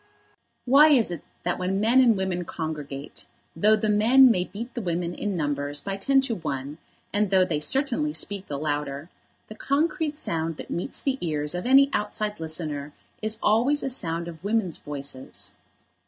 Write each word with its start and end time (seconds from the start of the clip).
Why 0.65 0.87
is 0.87 1.11
it 1.11 1.21
that 1.43 1.59
when 1.59 1.79
men 1.79 2.01
and 2.01 2.17
women 2.17 2.43
congregate, 2.43 3.25
though 3.55 3.75
the 3.75 3.87
men 3.87 4.31
may 4.31 4.45
beat 4.45 4.73
the 4.73 4.81
women 4.81 5.13
in 5.13 5.37
numbers 5.37 5.79
by 5.79 5.95
ten 5.95 6.21
to 6.21 6.33
one, 6.33 6.79
and 7.13 7.29
though 7.29 7.45
they 7.45 7.59
certainly 7.59 8.11
speak 8.11 8.47
the 8.47 8.57
louder, 8.57 9.11
the 9.47 9.53
concrete 9.53 10.17
sound 10.17 10.57
that 10.57 10.71
meets 10.71 11.01
the 11.03 11.19
ears 11.21 11.53
of 11.53 11.67
any 11.67 11.91
outside 11.93 12.39
listener 12.39 12.93
is 13.21 13.37
always 13.43 13.83
a 13.83 13.91
sound 13.91 14.27
of 14.27 14.43
women's 14.43 14.79
voices? 14.79 15.53